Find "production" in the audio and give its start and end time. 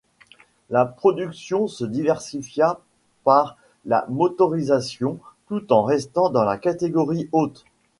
0.87-1.67